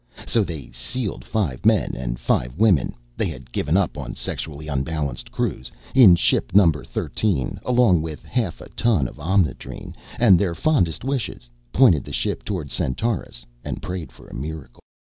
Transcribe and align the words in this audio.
So 0.25 0.43
they 0.43 0.71
sealed 0.71 1.23
five 1.23 1.63
men 1.63 1.93
and 1.95 2.17
five 2.19 2.57
women 2.57 2.95
they 3.17 3.27
had 3.29 3.51
given 3.51 3.77
up 3.77 3.99
on 3.99 4.15
sexually 4.15 4.67
unbalanced 4.67 5.31
crews 5.31 5.71
in 5.93 6.15
ship 6.15 6.55
Number 6.55 6.83
Thirteen, 6.83 7.59
along 7.63 8.01
with 8.01 8.25
half 8.25 8.61
a 8.61 8.69
ton 8.69 9.07
of 9.07 9.19
Omnidrene 9.19 9.93
and 10.19 10.39
their 10.39 10.55
fondest 10.55 11.03
wishes, 11.03 11.51
pointed 11.71 12.03
the 12.03 12.13
ship 12.13 12.43
towards 12.43 12.73
Centaurus, 12.73 13.45
and 13.63 13.79
prayed 13.83 14.11
for 14.11 14.25
a 14.27 14.33
miracle. 14.33 14.81